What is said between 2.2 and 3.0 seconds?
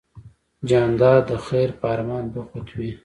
بوخت وي.